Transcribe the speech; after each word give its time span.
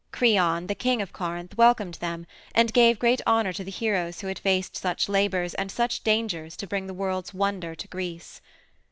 Creon, 0.11 0.65
the 0.65 0.73
king 0.73 0.99
of 0.99 1.13
Corinth, 1.13 1.55
welcomed 1.59 1.99
them 2.01 2.25
and 2.55 2.73
gave 2.73 2.97
great 2.97 3.21
honor 3.27 3.53
to 3.53 3.63
the 3.63 3.69
heroes 3.69 4.21
who 4.21 4.25
had 4.29 4.39
faced 4.39 4.75
such 4.75 5.07
labors 5.07 5.53
and 5.53 5.71
such 5.71 6.03
dangers 6.03 6.57
to 6.57 6.65
bring 6.65 6.87
the 6.87 6.95
world's 6.95 7.35
wonder 7.35 7.75
to 7.75 7.87
Greece. 7.87 8.41